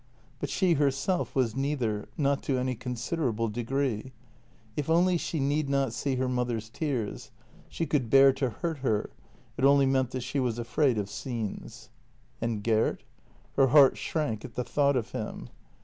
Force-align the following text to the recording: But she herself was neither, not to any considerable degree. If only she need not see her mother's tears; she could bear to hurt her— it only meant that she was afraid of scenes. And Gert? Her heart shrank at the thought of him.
But 0.39 0.49
she 0.49 0.73
herself 0.73 1.35
was 1.35 1.55
neither, 1.55 2.09
not 2.17 2.41
to 2.45 2.57
any 2.57 2.73
considerable 2.73 3.49
degree. 3.49 4.13
If 4.75 4.89
only 4.89 5.15
she 5.15 5.39
need 5.39 5.69
not 5.69 5.93
see 5.93 6.15
her 6.15 6.27
mother's 6.27 6.69
tears; 6.69 7.29
she 7.69 7.85
could 7.85 8.09
bear 8.09 8.33
to 8.33 8.49
hurt 8.49 8.79
her— 8.79 9.11
it 9.59 9.63
only 9.63 9.85
meant 9.85 10.09
that 10.09 10.21
she 10.23 10.39
was 10.39 10.57
afraid 10.57 10.97
of 10.97 11.07
scenes. 11.07 11.89
And 12.41 12.63
Gert? 12.63 13.03
Her 13.55 13.67
heart 13.67 13.95
shrank 13.95 14.43
at 14.43 14.55
the 14.55 14.63
thought 14.63 14.95
of 14.95 15.11
him. 15.11 15.49